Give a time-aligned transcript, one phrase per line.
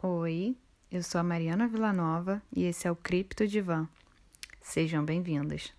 [0.00, 0.54] Oi,
[0.92, 3.88] eu sou a Mariana Villanova e esse é o Cripto Divan.
[4.62, 5.72] Sejam bem-vindos.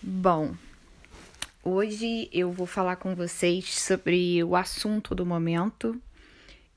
[0.00, 0.54] Bom,
[1.64, 6.00] hoje eu vou falar com vocês sobre o assunto do momento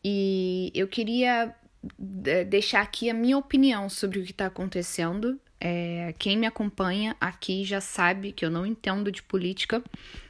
[0.03, 1.55] e eu queria
[1.97, 5.39] deixar aqui a minha opinião sobre o que está acontecendo.
[5.59, 9.83] É, quem me acompanha aqui já sabe que eu não entendo de política,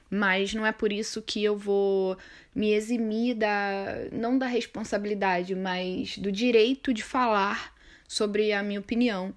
[0.10, 2.18] mas não é por isso que eu vou
[2.56, 7.74] me eximir da não da responsabilidade, mas do direito de falar
[8.08, 9.36] sobre a minha opinião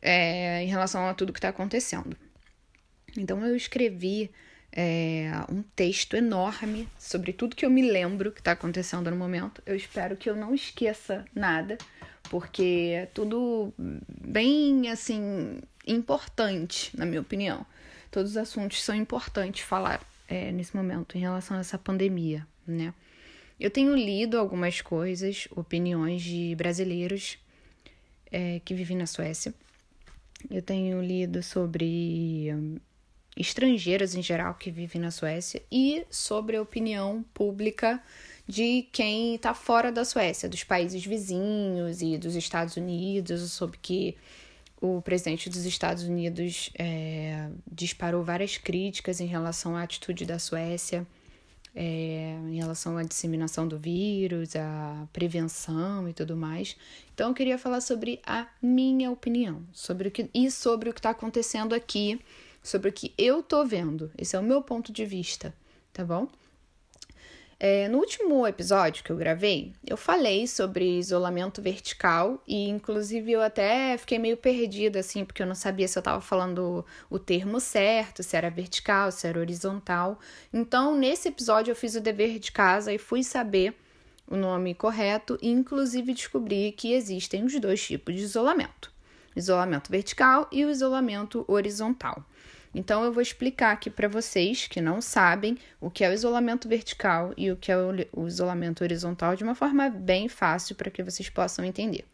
[0.00, 2.16] é, em relação a tudo que está acontecendo.
[3.16, 4.30] Então eu escrevi
[4.74, 9.62] é, um texto enorme sobre tudo que eu me lembro que está acontecendo no momento.
[9.66, 11.76] Eu espero que eu não esqueça nada,
[12.30, 17.66] porque é tudo bem assim importante, na minha opinião.
[18.10, 22.94] Todos os assuntos são importantes falar é, nesse momento em relação a essa pandemia, né?
[23.60, 27.38] Eu tenho lido algumas coisas, opiniões de brasileiros
[28.30, 29.54] é, que vivem na Suécia.
[30.50, 32.52] Eu tenho lido sobre
[33.36, 38.02] estrangeiras em geral que vivem na Suécia e sobre a opinião pública
[38.46, 44.16] de quem está fora da Suécia, dos países vizinhos e dos Estados Unidos, sobre que
[44.80, 51.06] o presidente dos Estados Unidos é, disparou várias críticas em relação à atitude da Suécia,
[51.74, 56.76] é, em relação à disseminação do vírus, à prevenção e tudo mais.
[57.14, 60.98] Então, eu queria falar sobre a minha opinião sobre o que, e sobre o que
[60.98, 62.20] está acontecendo aqui
[62.62, 64.10] sobre o que eu tô vendo.
[64.16, 65.54] Esse é o meu ponto de vista,
[65.92, 66.28] tá bom?
[67.64, 73.40] É, no último episódio que eu gravei, eu falei sobre isolamento vertical e, inclusive, eu
[73.40, 77.60] até fiquei meio perdida, assim, porque eu não sabia se eu estava falando o termo
[77.60, 80.18] certo, se era vertical, se era horizontal.
[80.52, 83.76] Então, nesse episódio, eu fiz o dever de casa e fui saber
[84.26, 88.91] o nome correto e, inclusive, descobri que existem os dois tipos de isolamento:
[89.34, 92.24] isolamento vertical e o isolamento horizontal.
[92.74, 96.68] Então eu vou explicar aqui para vocês que não sabem o que é o isolamento
[96.68, 101.02] vertical e o que é o isolamento horizontal de uma forma bem fácil para que
[101.02, 102.04] vocês possam entender.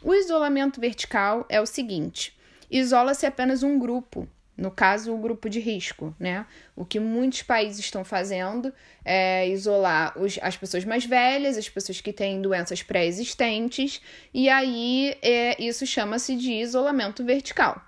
[0.00, 2.36] O isolamento vertical é o seguinte:
[2.70, 6.44] isola-se apenas um grupo, no caso, o grupo de risco, né?
[6.74, 8.74] O que muitos países estão fazendo
[9.04, 14.02] é isolar os, as pessoas mais velhas, as pessoas que têm doenças pré-existentes,
[14.34, 17.80] e aí é, isso chama-se de isolamento vertical.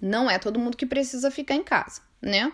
[0.00, 2.50] Não é todo mundo que precisa ficar em casa, né?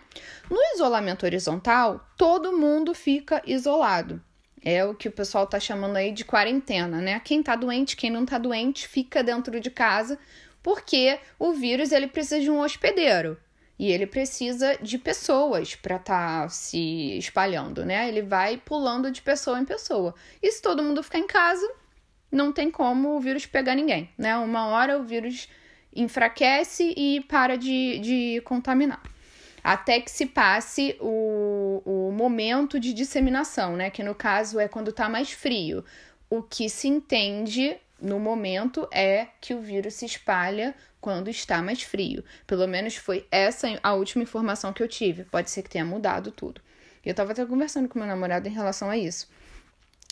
[0.51, 4.21] No isolamento horizontal, todo mundo fica isolado.
[4.65, 7.21] É o que o pessoal tá chamando aí de quarentena, né?
[7.25, 10.19] Quem tá doente, quem não tá doente, fica dentro de casa,
[10.63, 13.39] porque o vírus ele precisa de um hospedeiro
[13.79, 18.09] e ele precisa de pessoas para estar tá se espalhando, né?
[18.09, 20.15] Ele vai pulando de pessoa em pessoa.
[20.43, 21.67] E se todo mundo ficar em casa,
[22.31, 24.37] não tem como o vírus pegar ninguém, né?
[24.37, 25.49] Uma hora o vírus
[25.95, 29.03] enfraquece e para de, de contaminar.
[29.63, 33.91] Até que se passe o, o momento de disseminação, né?
[33.91, 35.85] Que no caso é quando está mais frio.
[36.29, 41.83] O que se entende no momento é que o vírus se espalha quando está mais
[41.83, 42.25] frio.
[42.47, 45.25] Pelo menos foi essa a última informação que eu tive.
[45.25, 46.61] Pode ser que tenha mudado tudo.
[47.05, 49.29] Eu estava até conversando com meu namorado em relação a isso.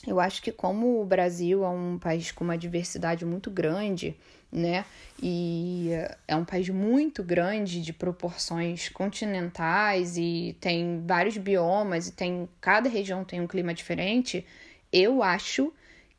[0.07, 4.17] Eu acho que como o Brasil é um país com uma diversidade muito grande,
[4.53, 4.85] né?
[5.21, 5.91] E
[6.29, 12.89] é um país muito grande de proporções continentais e tem vários biomas e tem cada
[12.89, 14.47] região tem um clima diferente.
[14.93, 15.73] Eu acho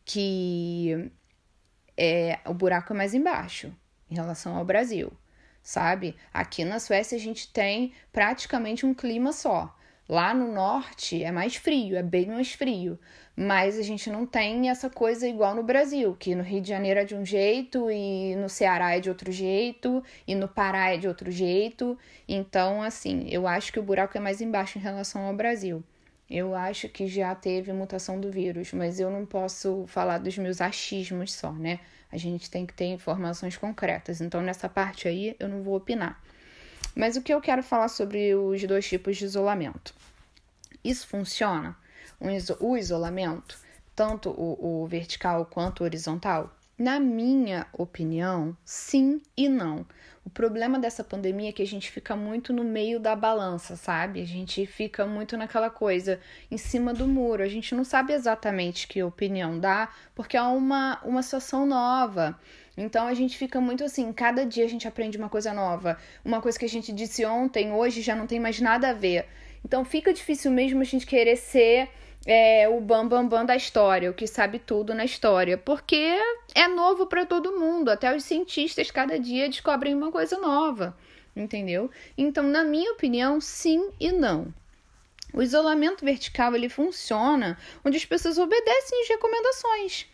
[0.03, 1.09] que
[1.97, 3.73] é, o buraco é mais embaixo
[4.09, 5.11] em relação ao Brasil,
[5.61, 6.15] sabe?
[6.33, 9.73] Aqui na Suécia a gente tem praticamente um clima só.
[10.07, 12.97] Lá no norte é mais frio, é bem mais frio,
[13.35, 17.01] mas a gente não tem essa coisa igual no Brasil, que no Rio de Janeiro
[17.01, 20.97] é de um jeito e no Ceará é de outro jeito e no Pará é
[20.97, 21.97] de outro jeito.
[22.25, 25.83] Então, assim, eu acho que o buraco é mais embaixo em relação ao Brasil.
[26.29, 30.59] Eu acho que já teve mutação do vírus, mas eu não posso falar dos meus
[30.59, 31.79] achismos só, né?
[32.11, 34.19] A gente tem que ter informações concretas.
[34.19, 36.21] Então, nessa parte aí, eu não vou opinar.
[36.93, 39.93] Mas o que eu quero falar sobre os dois tipos de isolamento?
[40.83, 41.77] Isso funciona?
[42.59, 43.57] O isolamento,
[43.95, 46.56] tanto o, o vertical quanto o horizontal?
[46.79, 49.83] Na minha opinião, sim e não.
[50.23, 54.21] O problema dessa pandemia é que a gente fica muito no meio da balança, sabe?
[54.21, 56.19] A gente fica muito naquela coisa
[56.51, 57.41] em cima do muro.
[57.41, 62.39] A gente não sabe exatamente que opinião dá, porque é uma, uma situação nova.
[62.77, 65.97] Então a gente fica muito assim, cada dia a gente aprende uma coisa nova.
[66.23, 69.25] Uma coisa que a gente disse ontem, hoje já não tem mais nada a ver.
[69.65, 71.89] Então fica difícil mesmo a gente querer ser
[72.25, 76.17] é, o bam bam bam da história, o que sabe tudo na história, porque
[76.53, 77.89] é novo para todo mundo.
[77.89, 80.97] Até os cientistas cada dia descobrem uma coisa nova,
[81.35, 81.89] entendeu?
[82.17, 84.53] Então, na minha opinião, sim e não.
[85.33, 90.07] O isolamento vertical ele funciona onde as pessoas obedecem às recomendações.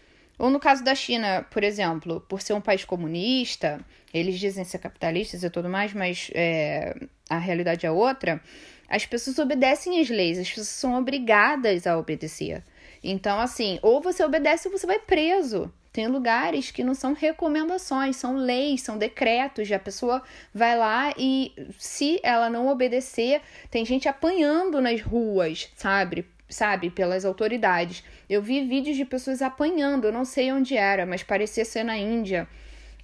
[0.43, 3.79] Ou no caso da China, por exemplo, por ser um país comunista,
[4.13, 6.97] eles dizem ser capitalistas e tudo mais, mas é,
[7.29, 8.41] a realidade é outra.
[8.89, 12.61] As pessoas obedecem às leis, as pessoas são obrigadas a obedecer.
[13.01, 15.71] Então, assim, ou você obedece ou você vai preso.
[15.93, 19.71] Tem lugares que não são recomendações, são leis, são decretos.
[19.71, 20.21] A pessoa
[20.53, 23.41] vai lá e, se ela não obedecer,
[23.71, 26.25] tem gente apanhando nas ruas, sabe?
[26.49, 28.03] Sabe, pelas autoridades.
[28.33, 31.95] Eu vi vídeos de pessoas apanhando, eu não sei onde era, mas parecia ser na
[31.95, 32.47] Índia.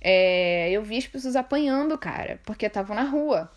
[0.02, 3.52] É, eu vi as pessoas apanhando, cara, porque estavam na rua.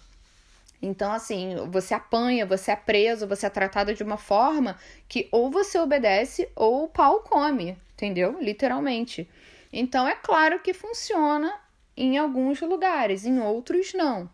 [0.83, 4.77] Então, assim, você apanha, você é preso, você é tratado de uma forma
[5.09, 8.37] que ou você obedece ou o pau come, entendeu?
[8.39, 9.27] Literalmente.
[9.73, 11.55] Então, é claro que funciona
[11.97, 14.29] em alguns lugares, em outros não.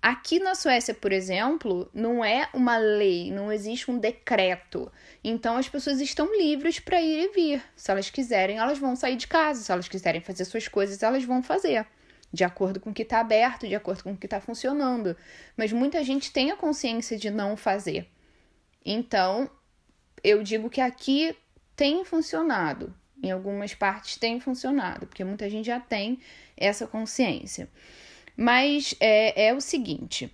[0.00, 4.90] Aqui na Suécia, por exemplo, não é uma lei, não existe um decreto.
[5.24, 7.62] Então as pessoas estão livres para ir e vir.
[7.74, 9.62] Se elas quiserem, elas vão sair de casa.
[9.62, 11.86] Se elas quiserem fazer suas coisas, elas vão fazer
[12.32, 15.16] de acordo com o que está aberto, de acordo com o que está funcionando.
[15.56, 18.08] Mas muita gente tem a consciência de não fazer.
[18.84, 19.50] Então,
[20.22, 21.36] eu digo que aqui
[21.74, 26.20] tem funcionado, em algumas partes tem funcionado, porque muita gente já tem
[26.56, 27.68] essa consciência.
[28.36, 30.32] Mas é, é o seguinte: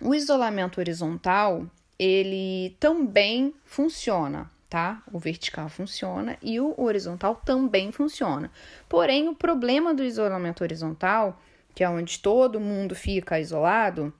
[0.00, 1.66] o isolamento horizontal
[1.98, 5.02] ele também funciona tá?
[5.12, 8.50] O vertical funciona e o horizontal também funciona.
[8.88, 11.38] Porém, o problema do isolamento horizontal,
[11.74, 14.10] que é onde todo mundo fica isolado,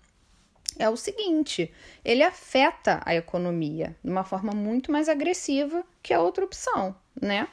[0.78, 1.72] é o seguinte:
[2.04, 7.48] ele afeta a economia de uma forma muito mais agressiva que a outra opção, né?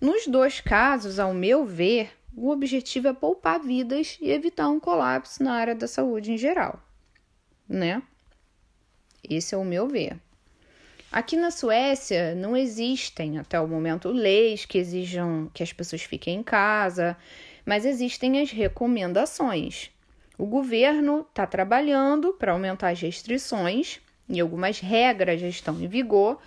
[0.00, 5.42] Nos dois casos, ao meu ver, o objetivo é poupar vidas e evitar um colapso
[5.42, 6.82] na área da saúde em geral,
[7.68, 8.02] né?
[9.28, 10.18] Esse é o meu ver.
[11.10, 16.36] Aqui na Suécia não existem até o momento leis que exijam que as pessoas fiquem
[16.36, 17.16] em casa,
[17.66, 19.90] mas existem as recomendações.
[20.38, 26.40] O governo está trabalhando para aumentar as restrições e algumas regras já estão em vigor,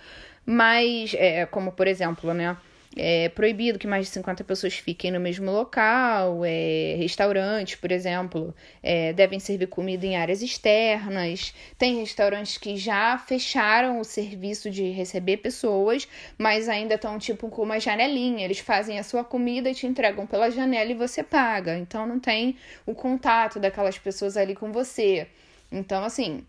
[0.44, 2.56] mas, é, como por exemplo, né,
[2.96, 6.42] é proibido que mais de 50 pessoas fiquem no mesmo local.
[6.44, 11.54] É, restaurantes, por exemplo, é, devem servir comida em áreas externas.
[11.78, 16.08] Tem restaurantes que já fecharam o serviço de receber pessoas,
[16.38, 18.44] mas ainda estão tipo com uma janelinha.
[18.44, 21.76] Eles fazem a sua comida e te entregam pela janela e você paga.
[21.76, 22.56] Então não tem
[22.86, 25.26] o contato daquelas pessoas ali com você.
[25.70, 26.44] Então, assim,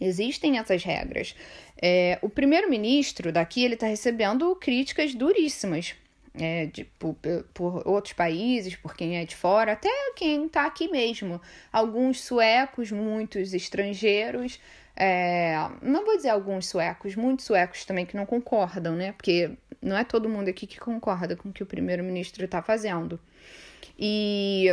[0.00, 1.34] Existem essas regras.
[1.80, 5.94] É, o primeiro-ministro daqui ele está recebendo críticas duríssimas
[6.34, 7.16] é, de, por,
[7.52, 11.40] por, outros países, por quem é de fora, até quem está aqui mesmo.
[11.72, 14.58] Alguns suecos, muitos estrangeiros.
[14.96, 19.12] É, não vou dizer alguns suecos, muitos suecos também que não concordam, né?
[19.12, 19.50] Porque
[19.80, 23.18] não é todo mundo aqui que concorda com o que o primeiro-ministro está fazendo.
[23.98, 24.66] E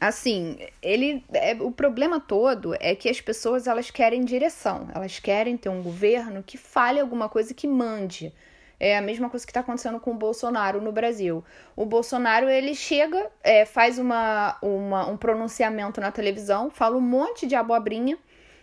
[0.00, 5.56] assim, ele é, o problema todo é que as pessoas elas querem direção, elas querem
[5.56, 8.32] ter um governo que fale alguma coisa que mande.
[8.78, 11.42] É a mesma coisa que está acontecendo com o Bolsonaro no Brasil.
[11.74, 17.46] O Bolsonaro ele chega, é, faz uma, uma, um pronunciamento na televisão, fala um monte
[17.46, 18.18] de abobrinha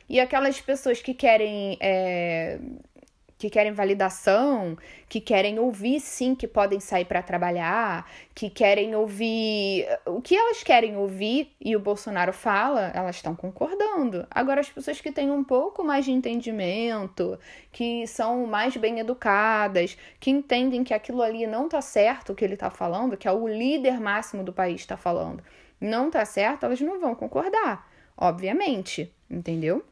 [0.07, 2.59] e aquelas pessoas que querem é,
[3.43, 4.77] que querem validação,
[5.09, 10.63] que querem ouvir sim que podem sair para trabalhar, que querem ouvir o que elas
[10.63, 14.25] querem ouvir e o Bolsonaro fala, elas estão concordando.
[14.31, 17.38] Agora as pessoas que têm um pouco mais de entendimento,
[17.69, 22.45] que são mais bem educadas, que entendem que aquilo ali não tá certo o que
[22.45, 25.43] ele tá falando, que é o líder máximo do país está falando,
[25.81, 29.83] não tá certo, elas não vão concordar, obviamente, entendeu?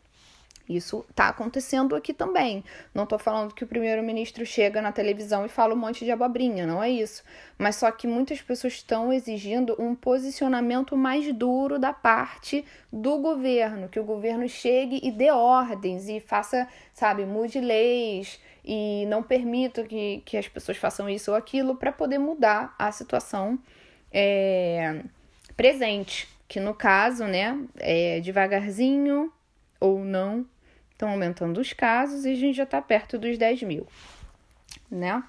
[0.75, 2.63] Isso está acontecendo aqui também.
[2.94, 6.66] Não estou falando que o primeiro-ministro chega na televisão e fala um monte de abobrinha,
[6.66, 7.24] não é isso.
[7.58, 13.90] Mas só que muitas pessoas estão exigindo um posicionamento mais duro da parte do governo,
[13.90, 19.84] que o governo chegue e dê ordens e faça, sabe, mude leis e não permita
[19.84, 23.60] que, que as pessoas façam isso ou aquilo para poder mudar a situação
[24.12, 25.04] é,
[25.56, 26.28] presente.
[26.48, 29.32] Que no caso, né, é devagarzinho
[29.80, 30.46] ou não
[31.01, 33.88] estão aumentando os casos e a gente já está perto dos 10 mil,
[34.89, 35.24] né?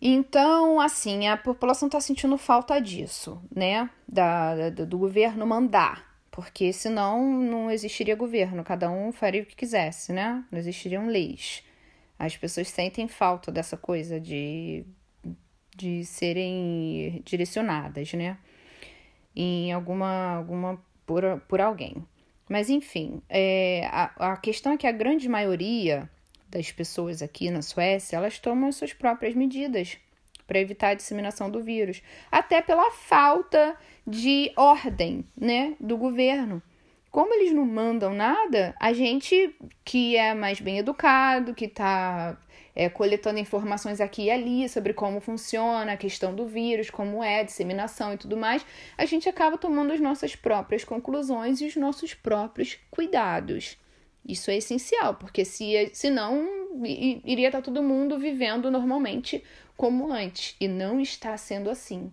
[0.00, 3.90] Então, assim, a população está sentindo falta disso, né?
[4.08, 6.10] Da, da, do governo mandar.
[6.30, 10.44] Porque senão não existiria governo, cada um faria o que quisesse, né?
[10.50, 11.62] Não existiriam leis.
[12.18, 14.84] As pessoas sentem falta dessa coisa de,
[15.76, 18.38] de serem direcionadas, né?
[19.36, 20.36] Em alguma.
[20.36, 22.06] alguma por, por alguém.
[22.52, 26.06] Mas enfim, é, a, a questão é que a grande maioria
[26.50, 29.96] das pessoas aqui na Suécia, elas tomam as suas próprias medidas
[30.46, 33.74] para evitar a disseminação do vírus, até pela falta
[34.06, 36.62] de ordem, né, do governo.
[37.10, 42.36] Como eles não mandam nada, a gente que é mais bem educado, que está
[42.74, 47.40] é, coletando informações aqui e ali sobre como funciona a questão do vírus, como é
[47.40, 48.64] a disseminação e tudo mais,
[48.96, 53.78] a gente acaba tomando as nossas próprias conclusões e os nossos próprios cuidados.
[54.26, 56.62] Isso é essencial, porque se senão
[57.24, 59.42] iria estar todo mundo vivendo normalmente
[59.76, 62.10] como antes e não está sendo assim,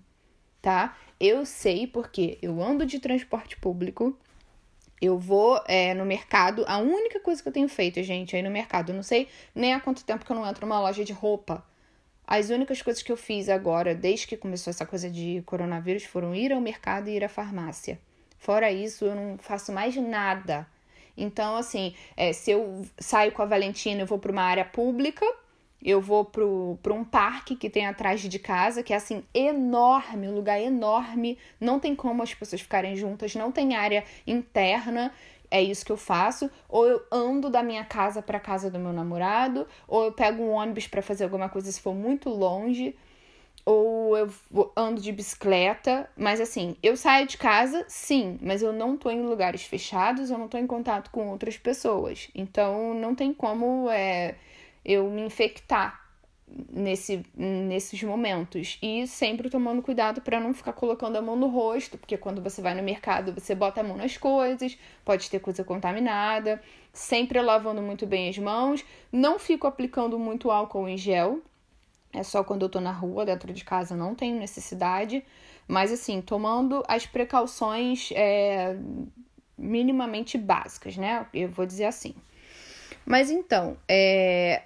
[0.62, 0.98] tá?
[1.20, 4.18] Eu sei porque eu ando de transporte público,
[5.02, 6.66] eu vou é, no mercado.
[6.68, 8.90] A única coisa que eu tenho feito, gente, ir no mercado.
[8.92, 11.64] Eu não sei nem há quanto tempo que eu não entro numa loja de roupa.
[12.28, 16.36] As únicas coisas que eu fiz agora, desde que começou essa coisa de coronavírus, foram
[16.36, 18.00] ir ao mercado e ir à farmácia.
[18.38, 20.68] Fora isso, eu não faço mais nada
[21.20, 25.26] então, assim, é, se eu saio com a Valentina, eu vou para uma área pública,
[25.84, 30.36] eu vou para um parque que tem atrás de casa, que é assim, enorme, um
[30.36, 35.12] lugar enorme, não tem como as pessoas ficarem juntas, não tem área interna.
[35.52, 36.50] É isso que eu faço.
[36.68, 40.52] Ou eu ando da minha casa para casa do meu namorado, ou eu pego um
[40.52, 42.96] ônibus para fazer alguma coisa se for muito longe
[43.66, 44.32] ou eu
[44.76, 49.22] ando de bicicleta, mas assim, eu saio de casa, sim, mas eu não tô em
[49.22, 52.30] lugares fechados, eu não tô em contato com outras pessoas.
[52.34, 54.36] Então não tem como é,
[54.90, 56.04] eu me infectar
[56.72, 58.80] nesse, nesses momentos.
[58.82, 62.62] E sempre tomando cuidado para não ficar colocando a mão no rosto, porque quando você
[62.62, 66.62] vai no mercado, você bota a mão nas coisas, pode ter coisa contaminada.
[66.92, 68.84] Sempre lavando muito bem as mãos.
[69.12, 71.42] Não fico aplicando muito álcool em gel,
[72.12, 75.24] é só quando eu tô na rua, dentro de casa não tenho necessidade.
[75.68, 78.76] Mas assim, tomando as precauções é,
[79.56, 81.28] minimamente básicas, né?
[81.32, 82.16] Eu vou dizer assim.
[83.06, 84.64] Mas então, é,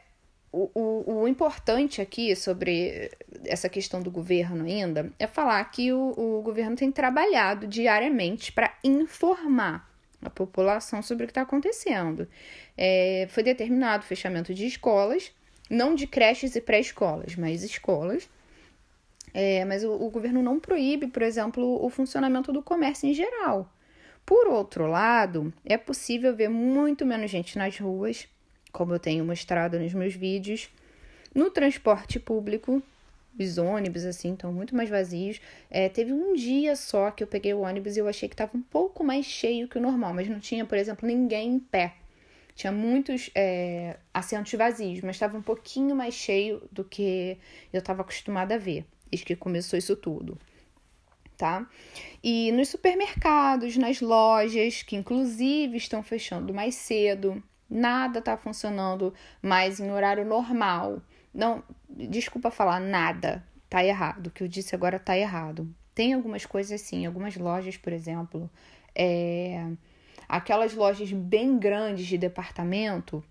[0.54, 3.12] o, o, o, importante aqui sobre
[3.46, 8.74] essa questão do governo ainda é falar que o, o governo tem trabalhado diariamente para
[8.84, 9.92] informar
[10.22, 12.28] a população sobre o que está acontecendo.
[12.78, 15.34] É, foi determinado o fechamento de escolas
[15.70, 18.30] não de creches e pré-escolas, mas escolas.
[19.34, 23.72] É, mas o, o governo não proíbe, por exemplo, o funcionamento do comércio em geral.
[24.26, 28.28] Por outro lado, é possível ver muito menos gente nas ruas,
[28.74, 30.68] como eu tenho mostrado nos meus vídeos.
[31.34, 32.84] No transporte público,
[33.40, 35.40] os ônibus, assim, estão muito mais vazios.
[35.70, 38.58] É, teve um dia só que eu peguei o ônibus e eu achei que estava
[38.58, 41.94] um pouco mais cheio que o normal, mas não tinha, por exemplo, ninguém em pé.
[42.56, 47.38] Tinha muitos é, assentos vazios, mas estava um pouquinho mais cheio do que
[47.72, 50.38] eu estava acostumada a ver, desde que começou isso tudo.
[51.36, 51.68] Tá?
[52.24, 59.80] E nos supermercados, nas lojas, que inclusive estão fechando mais cedo, nada está funcionando mais
[59.80, 61.02] em horário normal.
[61.34, 64.28] Não, desculpa falar nada, tá errado.
[64.28, 65.68] O que eu disse agora tá errado.
[65.96, 68.50] Tem algumas coisas assim, algumas lojas, por exemplo,
[68.96, 69.68] é,
[70.28, 73.24] aquelas lojas bem grandes de departamento,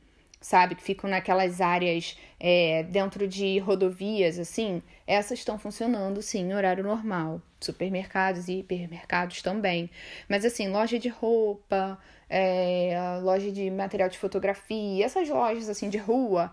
[0.43, 6.55] sabe, que ficam naquelas áreas é, dentro de rodovias, assim, essas estão funcionando sim em
[6.55, 7.41] horário normal.
[7.61, 9.89] Supermercados e hipermercados também.
[10.29, 11.97] Mas assim, loja de roupa,
[12.29, 16.53] é, loja de material de fotografia, essas lojas assim de rua,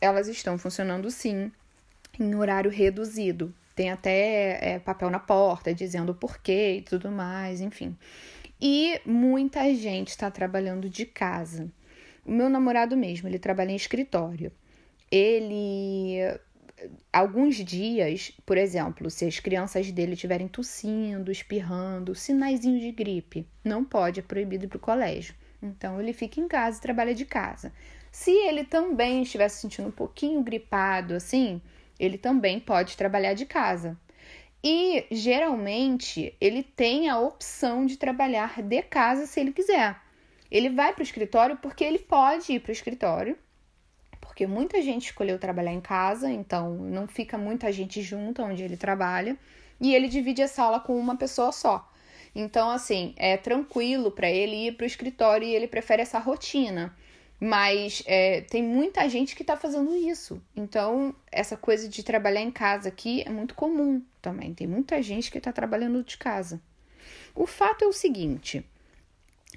[0.00, 1.52] elas estão funcionando sim
[2.18, 3.54] em horário reduzido.
[3.76, 7.96] Tem até é, papel na porta dizendo o porquê e tudo mais, enfim.
[8.60, 11.70] E muita gente está trabalhando de casa.
[12.26, 14.50] O meu namorado mesmo, ele trabalha em escritório.
[15.10, 16.18] Ele
[17.12, 23.84] alguns dias, por exemplo, se as crianças dele estiverem tossindo, espirrando, sinaizinho de gripe, não
[23.84, 25.34] pode, é proibido ir para o colégio.
[25.62, 27.72] Então ele fica em casa e trabalha de casa.
[28.10, 31.62] Se ele também estiver se sentindo um pouquinho gripado, assim,
[31.98, 33.96] ele também pode trabalhar de casa.
[34.64, 40.05] E geralmente ele tem a opção de trabalhar de casa se ele quiser.
[40.50, 43.36] Ele vai para o escritório porque ele pode ir para o escritório,
[44.20, 48.76] porque muita gente escolheu trabalhar em casa, então não fica muita gente junto onde ele
[48.76, 49.36] trabalha,
[49.80, 51.90] e ele divide a sala com uma pessoa só.
[52.34, 56.94] Então, assim, é tranquilo para ele ir para o escritório e ele prefere essa rotina.
[57.40, 60.42] Mas é, tem muita gente que está fazendo isso.
[60.54, 64.54] Então, essa coisa de trabalhar em casa aqui é muito comum também.
[64.54, 66.60] Tem muita gente que está trabalhando de casa.
[67.34, 68.64] O fato é o seguinte: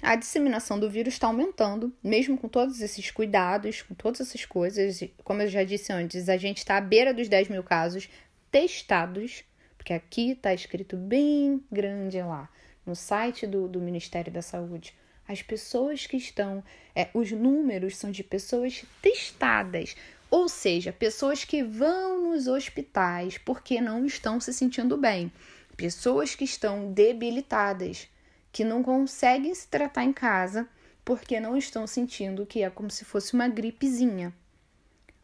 [0.02, 5.02] a disseminação do vírus está aumentando, mesmo com todos esses cuidados, com todas essas coisas.
[5.22, 8.08] Como eu já disse antes, a gente está à beira dos 10 mil casos
[8.50, 9.44] testados,
[9.76, 12.48] porque aqui está escrito bem grande lá,
[12.84, 14.94] no site do, do Ministério da Saúde.
[15.28, 16.64] As pessoas que estão,
[16.94, 19.94] é, os números são de pessoas testadas,
[20.30, 25.30] ou seja, pessoas que vão nos hospitais porque não estão se sentindo bem,
[25.76, 28.08] pessoas que estão debilitadas,
[28.52, 30.68] que não conseguem se tratar em casa
[31.04, 34.32] porque não estão sentindo que é como se fosse uma gripezinha.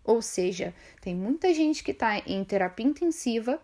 [0.04, 3.60] Ou seja, tem muita gente que está em terapia intensiva,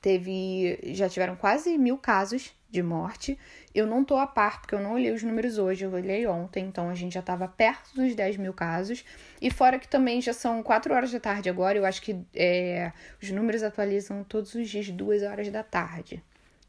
[0.00, 3.38] teve, já tiveram quase mil casos de morte.
[3.74, 6.66] Eu não tô a par, porque eu não olhei os números hoje, eu olhei ontem,
[6.66, 9.04] então a gente já estava perto dos 10 mil casos.
[9.40, 12.92] E fora que também já são 4 horas da tarde agora, eu acho que é,
[13.22, 16.22] os números atualizam todos os dias, 2 horas da tarde.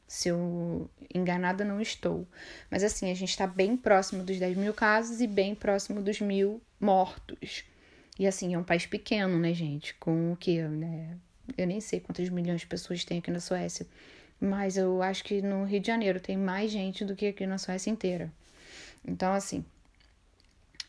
[0.10, 2.28] Se eu enganada, não estou.
[2.70, 6.20] Mas assim, a gente está bem próximo dos 10 mil casos e bem próximo dos
[6.20, 7.64] mil mortos.
[8.18, 9.94] E assim, é um país pequeno, né, gente?
[10.00, 11.16] Com o que, né?
[11.56, 13.86] Eu nem sei quantas milhões de pessoas tem aqui na Suécia.
[14.42, 17.60] Mas eu acho que no Rio de Janeiro tem mais gente do que aqui na
[17.60, 18.34] Suécia inteira.
[19.08, 19.64] Então, assim,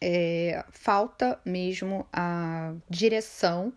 [0.00, 3.70] é, falta mesmo a direção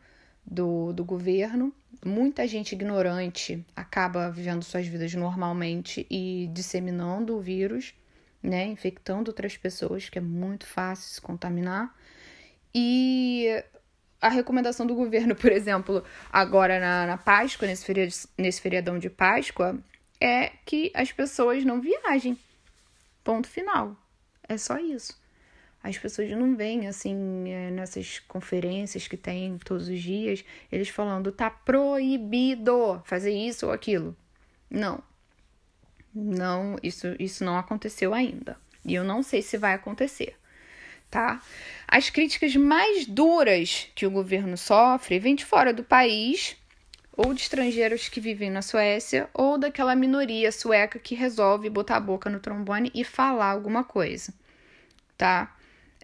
[0.46, 1.74] do, do governo.
[2.04, 7.94] Muita gente ignorante acaba vivendo suas vidas normalmente e disseminando o vírus,
[8.42, 8.66] né?
[8.66, 11.96] Infectando outras pessoas, que é muito fácil se contaminar.
[12.74, 13.64] E
[14.20, 19.10] a recomendação do governo, por exemplo, agora na, na Páscoa, nesse, feriado, nesse feriadão de
[19.10, 19.78] Páscoa,
[20.20, 22.38] é que as pessoas não viajem.
[23.24, 23.96] Ponto final.
[24.48, 25.23] É só isso.
[25.84, 31.32] As pessoas não vêm assim é, nessas conferências que tem todos os dias, eles falando
[31.32, 34.16] tá proibido fazer isso ou aquilo.
[34.70, 35.04] Não.
[36.16, 38.58] Não, isso, isso não aconteceu ainda.
[38.86, 40.36] E eu não sei se vai acontecer
[41.14, 41.40] tá?
[41.88, 46.58] As críticas mais duras que o governo sofre vêm de fora do país,
[47.16, 52.00] ou de estrangeiros que vivem na Suécia, ou daquela minoria sueca que resolve botar a
[52.00, 54.34] boca no trombone e falar alguma coisa,
[55.16, 55.56] tá?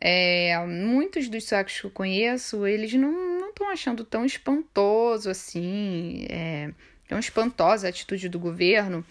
[0.02, 6.72] É, muitos dos suecos que eu conheço, eles não estão achando tão espantoso assim, é,
[7.08, 9.06] tão espantosa a atitude do governo,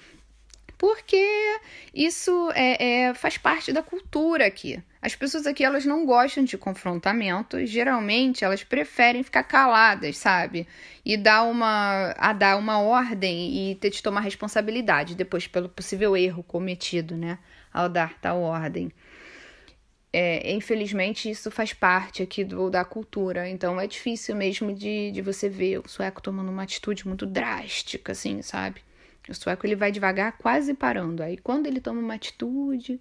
[0.79, 1.61] porque
[1.93, 4.83] isso é, é, faz parte da cultura aqui.
[5.03, 10.67] As pessoas aqui elas não gostam de confrontamento, geralmente elas preferem ficar caladas, sabe?
[11.05, 16.17] E dar uma a dar uma ordem e ter de tomar responsabilidade depois pelo possível
[16.17, 17.39] erro cometido, né?
[17.73, 18.91] Ao dar tal ordem.
[20.13, 25.21] É, infelizmente, isso faz parte aqui do, da cultura, então é difícil mesmo de, de
[25.21, 28.81] você ver o sueco tomando uma atitude muito drástica, assim, sabe?
[29.29, 31.23] O sueco ele vai devagar, quase parando.
[31.23, 32.99] Aí quando ele toma uma atitude,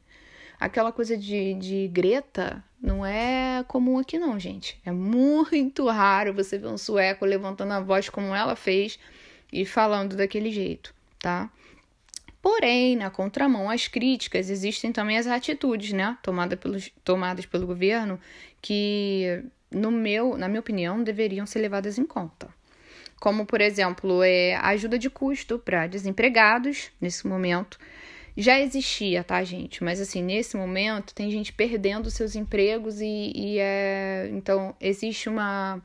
[0.59, 4.79] aquela coisa de, de Greta não é comum aqui não, gente.
[4.85, 8.99] É muito raro você ver um sueco levantando a voz como ela fez
[9.51, 11.49] e falando daquele jeito, tá?
[12.47, 18.17] Porém, na contramão às críticas, existem também as atitudes, né, tomada pelos, tomadas pelo governo,
[18.61, 22.47] que, no meu, na minha opinião, deveriam ser levadas em conta
[23.19, 27.79] como por exemplo é, a ajuda de custo para desempregados nesse momento.
[28.37, 29.83] Já existia, tá, gente?
[29.83, 35.81] Mas assim, nesse momento tem gente perdendo seus empregos e, e é, então existe uma,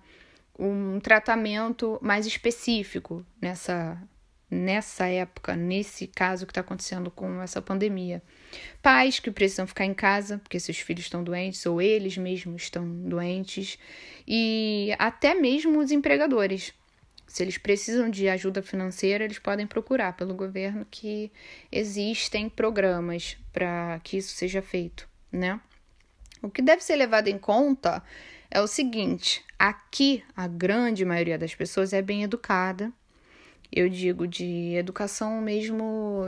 [0.58, 3.98] um tratamento mais específico nessa,
[4.52, 8.22] nessa época, nesse caso que está acontecendo com essa pandemia.
[8.82, 12.86] Pais que precisam ficar em casa porque seus filhos estão doentes ou eles mesmos estão
[12.86, 13.78] doentes,
[14.28, 16.74] e até mesmo os empregadores.
[17.26, 21.32] Se eles precisam de ajuda financeira, eles podem procurar pelo governo que
[21.70, 25.58] existem programas para que isso seja feito, né?
[26.42, 28.02] O que deve ser levado em conta
[28.50, 32.92] é o seguinte: aqui a grande maioria das pessoas é bem educada.
[33.72, 36.24] Eu digo de educação mesmo,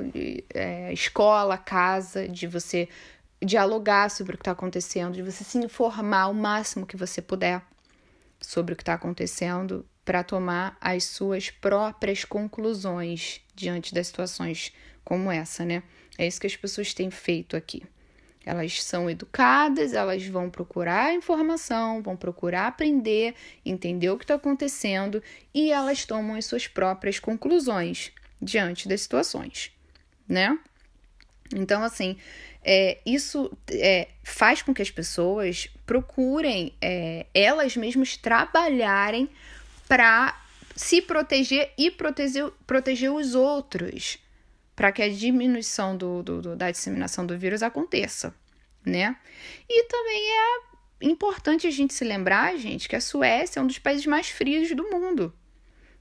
[0.55, 2.89] é, escola, casa, de você
[3.45, 7.63] dialogar sobre o que está acontecendo, de você se informar o máximo que você puder
[8.41, 14.73] sobre o que está acontecendo para tomar as suas próprias conclusões diante das situações
[15.05, 15.83] como essa, né?
[16.17, 17.83] É isso que as pessoas têm feito aqui.
[18.45, 25.23] Elas são educadas, elas vão procurar informação, vão procurar aprender, entender o que está acontecendo
[25.55, 29.73] e elas tomam as suas próprias conclusões diante das situações,
[30.29, 30.59] né?
[31.55, 32.17] Então, assim,
[32.63, 39.29] é, isso é, faz com que as pessoas procurem é, elas mesmas trabalharem
[39.87, 40.41] para
[40.75, 44.19] se proteger e proteger, proteger os outros,
[44.75, 48.35] para que a diminuição do, do, do, da disseminação do vírus aconteça,
[48.85, 49.17] né?
[49.69, 53.79] E também é importante a gente se lembrar, gente, que a Suécia é um dos
[53.79, 55.33] países mais frios do mundo,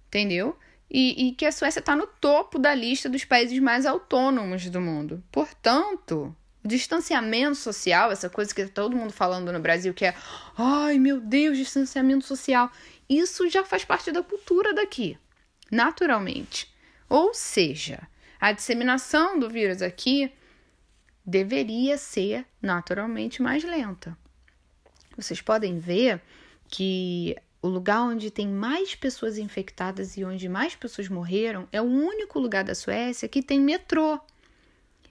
[0.07, 0.57] entendeu?
[0.89, 4.79] E, e que a Suécia está no topo da lista dos países mais autônomos do
[4.79, 5.23] mundo.
[5.31, 10.15] Portanto, distanciamento social, essa coisa que tá todo mundo falando no Brasil, que é,
[10.57, 12.71] ai meu Deus, distanciamento social,
[13.09, 15.17] isso já faz parte da cultura daqui,
[15.71, 16.71] naturalmente.
[17.09, 18.07] Ou seja,
[18.43, 20.29] a disseminação do vírus aqui
[21.25, 24.17] deveria ser naturalmente mais lenta.
[25.15, 26.21] Vocês podem ver
[26.67, 31.85] que o lugar onde tem mais pessoas infectadas e onde mais pessoas morreram é o
[31.85, 34.19] único lugar da Suécia que tem metrô.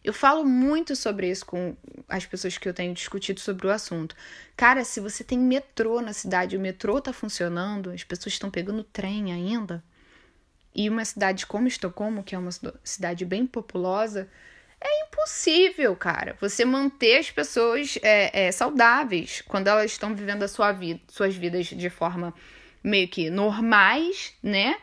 [0.04, 1.74] Eu falo muito sobre isso com
[2.06, 4.14] as pessoas que eu tenho discutido sobre o assunto.
[4.54, 8.84] Cara, se você tem metrô na cidade, o metrô tá funcionando, as pessoas estão pegando
[8.84, 9.82] trem ainda,
[10.74, 12.50] e uma cidade como Estocolmo, que é uma
[12.82, 14.28] cidade bem populosa,
[14.80, 20.48] é impossível, cara, você manter as pessoas é, é, saudáveis quando elas estão vivendo a
[20.48, 22.34] sua vida, suas vidas de forma
[22.82, 24.76] meio que normais, né?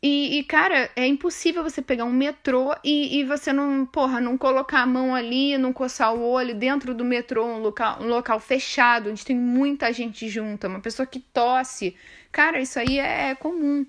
[0.00, 4.38] E, e, cara, é impossível você pegar um metrô e, e você não, porra, não
[4.38, 8.38] colocar a mão ali, não coçar o olho dentro do metrô, um local, um local
[8.38, 11.96] fechado, onde tem muita gente junta, uma pessoa que tosse.
[12.30, 13.84] Cara, isso aí é, é comum.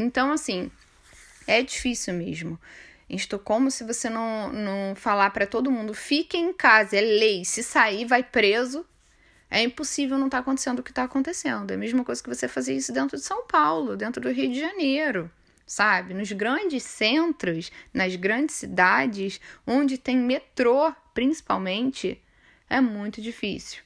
[0.00, 0.70] Então, assim,
[1.46, 2.58] é difícil mesmo.
[3.08, 7.44] Em Estocolmo, se você não, não falar para todo mundo, fique em casa, é lei,
[7.44, 8.86] se sair, vai preso,
[9.50, 11.70] é impossível não estar tá acontecendo o que está acontecendo.
[11.70, 14.50] É a mesma coisa que você fazer isso dentro de São Paulo, dentro do Rio
[14.50, 15.30] de Janeiro
[15.70, 16.14] sabe?
[16.14, 22.20] Nos grandes centros, nas grandes cidades, onde tem metrô, principalmente,
[22.68, 23.80] é muito difícil.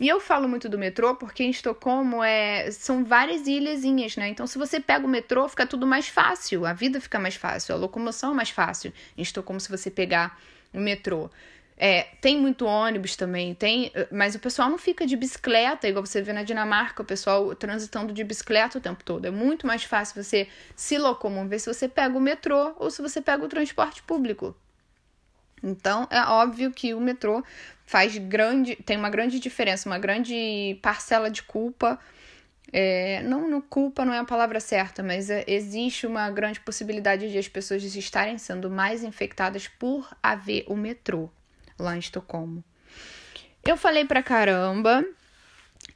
[0.00, 4.28] E eu falo muito do metrô porque em Estocolmo é, são várias ilhazinhas, né?
[4.28, 7.74] Então, se você pega o metrô, fica tudo mais fácil, a vida fica mais fácil,
[7.74, 10.40] a locomoção é mais fácil em Estocolmo se você pegar
[10.72, 11.28] o metrô.
[11.76, 16.22] É, tem muito ônibus também, tem, mas o pessoal não fica de bicicleta, igual você
[16.22, 19.26] vê na Dinamarca, o pessoal transitando de bicicleta o tempo todo.
[19.26, 23.20] É muito mais fácil você se locomover se você pega o metrô ou se você
[23.20, 24.56] pega o transporte público.
[25.62, 27.44] Então, é óbvio que o metrô
[27.84, 31.98] faz grande, tem uma grande diferença, uma grande parcela de culpa.
[32.72, 37.36] É, não, culpa não é a palavra certa, mas é, existe uma grande possibilidade de
[37.36, 41.28] as pessoas estarem sendo mais infectadas por haver o metrô
[41.78, 42.62] lá em Estocolmo.
[43.64, 45.04] Eu falei pra caramba.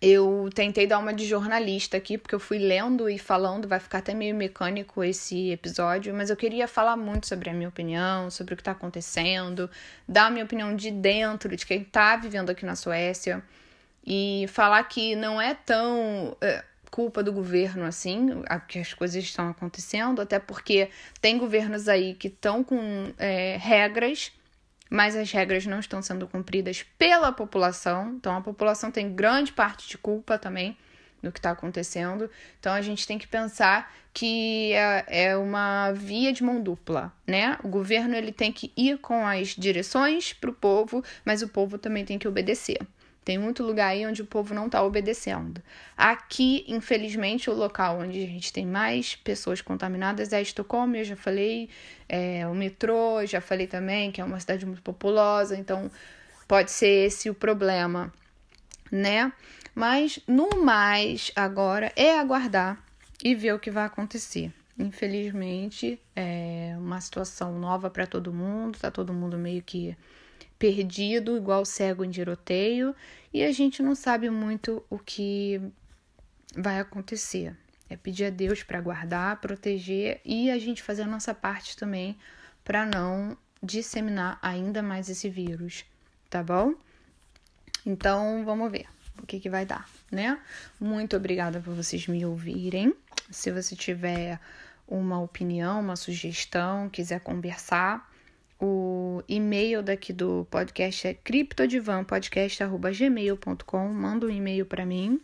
[0.06, 3.98] Eu tentei dar uma de jornalista aqui, porque eu fui lendo e falando, vai ficar
[3.98, 8.52] até meio mecânico esse episódio, mas eu queria falar muito sobre a minha opinião, sobre
[8.52, 9.70] o que tá acontecendo,
[10.06, 13.42] dar a minha opinião de dentro, de quem tá vivendo aqui na Suécia,
[14.06, 16.36] e falar que não é tão.
[16.40, 20.90] É, culpa do governo assim, que as coisas estão acontecendo, até porque
[21.20, 24.30] tem governos aí que estão com é, regras
[24.90, 28.14] mas as regras não estão sendo cumpridas pela população.
[28.16, 30.76] Então, a população tem grande parte de culpa também
[31.22, 32.30] no que está acontecendo.
[32.60, 37.58] Então, a gente tem que pensar que é, é uma via de mão dupla, né?
[37.64, 41.78] O governo ele tem que ir com as direções para o povo, mas o povo
[41.78, 42.78] também tem que obedecer.
[43.24, 45.62] Tem muito lugar aí onde o povo não está obedecendo.
[45.96, 51.16] Aqui, infelizmente, o local onde a gente tem mais pessoas contaminadas é Estocolmo, eu já
[51.16, 51.70] falei,
[52.08, 55.90] é, o metrô, já falei também que é uma cidade muito populosa, então
[56.46, 58.12] pode ser esse o problema,
[58.92, 59.32] né?
[59.74, 62.78] Mas no mais, agora é aguardar
[63.22, 64.52] e ver o que vai acontecer.
[64.78, 69.96] Infelizmente, é uma situação nova para todo mundo, tá todo mundo meio que
[70.64, 72.96] perdido, igual cego em tiroteio,
[73.30, 75.60] e a gente não sabe muito o que
[76.56, 77.54] vai acontecer.
[77.90, 82.16] É pedir a Deus para guardar, proteger e a gente fazer a nossa parte também
[82.64, 85.84] para não disseminar ainda mais esse vírus,
[86.30, 86.72] tá bom?
[87.84, 88.86] Então, vamos ver
[89.22, 90.40] o que, que vai dar, né?
[90.80, 92.94] Muito obrigada por vocês me ouvirem.
[93.30, 94.40] Se você tiver
[94.88, 98.13] uma opinião, uma sugestão, quiser conversar,
[98.64, 103.88] o e-mail daqui do podcast é criptodivanpodcast.gmail.com.
[103.88, 105.20] Manda um e-mail para mim.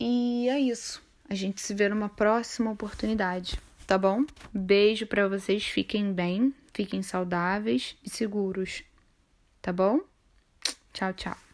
[0.00, 1.02] E é isso.
[1.28, 4.24] A gente se vê numa próxima oportunidade, tá bom?
[4.52, 8.82] Beijo para vocês, fiquem bem, fiquem saudáveis e seguros,
[9.60, 10.00] tá bom?
[10.92, 11.51] Tchau, tchau.